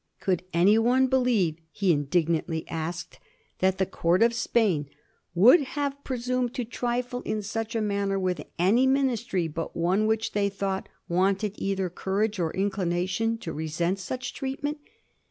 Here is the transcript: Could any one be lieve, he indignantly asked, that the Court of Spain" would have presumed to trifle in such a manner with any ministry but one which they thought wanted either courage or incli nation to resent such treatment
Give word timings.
Could 0.19 0.41
any 0.51 0.79
one 0.79 1.05
be 1.05 1.17
lieve, 1.17 1.57
he 1.69 1.91
indignantly 1.91 2.67
asked, 2.67 3.19
that 3.59 3.77
the 3.77 3.85
Court 3.85 4.23
of 4.23 4.33
Spain" 4.33 4.89
would 5.45 5.61
have 5.77 6.03
presumed 6.03 6.55
to 6.55 6.65
trifle 6.65 7.21
in 7.21 7.43
such 7.43 7.75
a 7.75 7.81
manner 7.81 8.17
with 8.17 8.41
any 8.57 8.87
ministry 8.87 9.47
but 9.47 9.77
one 9.77 10.07
which 10.07 10.31
they 10.31 10.49
thought 10.49 10.89
wanted 11.07 11.53
either 11.59 11.87
courage 11.91 12.39
or 12.39 12.51
incli 12.51 12.87
nation 12.87 13.37
to 13.37 13.53
resent 13.53 13.99
such 13.99 14.33
treatment 14.33 14.79